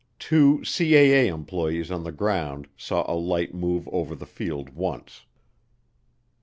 Two 0.17 0.61
CAA 0.63 1.27
employees 1.31 1.91
on 1.91 2.03
the 2.03 2.11
ground 2.11 2.67
saw 2.75 3.05
a 3.07 3.13
light 3.13 3.53
move 3.53 3.87
over 3.89 4.15
the 4.15 4.25
field 4.25 4.69
once. 4.71 5.25